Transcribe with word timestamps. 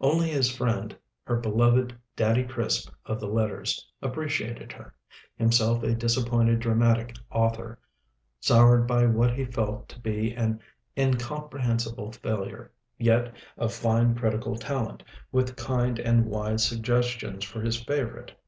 Only 0.00 0.30
his 0.30 0.50
friend, 0.50 0.96
her 1.24 1.36
beloved 1.36 1.94
"Daddy 2.16 2.42
Crisp" 2.44 2.88
of 3.04 3.20
the 3.20 3.28
letters, 3.28 3.86
appreciated 4.00 4.72
her; 4.72 4.94
himself 5.36 5.82
a 5.82 5.94
disappointed 5.94 6.58
dramatic 6.60 7.14
author, 7.30 7.78
soured 8.40 8.86
by 8.86 9.04
what 9.04 9.34
he 9.34 9.44
felt 9.44 9.90
to 9.90 10.00
be 10.00 10.32
an 10.32 10.58
incomprehensible 10.96 12.12
failure, 12.12 12.72
yet 12.96 13.34
of 13.58 13.74
fine 13.74 14.14
critical 14.14 14.56
talent, 14.56 15.02
with 15.30 15.54
kind 15.54 15.98
and 15.98 16.24
wise 16.24 16.66
suggestions 16.66 17.44
for 17.44 17.60
his 17.60 17.76
favorite 17.78 18.28
Fanny. 18.30 18.38